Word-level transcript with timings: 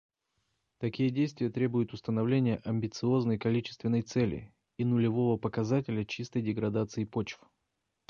Такие 0.79 1.11
действия 1.11 1.51
требуют 1.51 1.93
установления 1.93 2.59
амбициозной 2.65 3.37
количественной 3.37 4.01
цели 4.01 4.51
и 4.77 4.83
нулевого 4.83 5.37
показателя 5.37 6.05
чистой 6.05 6.41
деградации 6.41 7.03
почв. 7.03 7.39